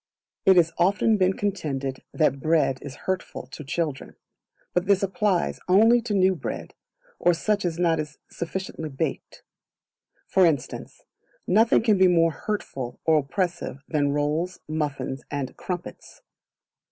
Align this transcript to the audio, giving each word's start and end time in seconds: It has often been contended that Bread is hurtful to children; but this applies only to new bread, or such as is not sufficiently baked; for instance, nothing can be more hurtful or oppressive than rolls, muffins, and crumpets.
It 0.47 0.55
has 0.55 0.71
often 0.79 1.17
been 1.17 1.33
contended 1.33 2.01
that 2.11 2.39
Bread 2.39 2.79
is 2.81 2.95
hurtful 3.05 3.45
to 3.45 3.63
children; 3.63 4.15
but 4.73 4.87
this 4.87 5.03
applies 5.03 5.59
only 5.67 6.01
to 6.01 6.15
new 6.15 6.33
bread, 6.33 6.73
or 7.19 7.35
such 7.35 7.63
as 7.65 7.73
is 7.73 7.79
not 7.79 7.99
sufficiently 8.31 8.89
baked; 8.89 9.43
for 10.25 10.43
instance, 10.43 11.03
nothing 11.45 11.83
can 11.83 11.99
be 11.99 12.07
more 12.07 12.31
hurtful 12.31 12.99
or 13.05 13.19
oppressive 13.19 13.83
than 13.87 14.11
rolls, 14.11 14.59
muffins, 14.67 15.21
and 15.29 15.55
crumpets. 15.55 16.23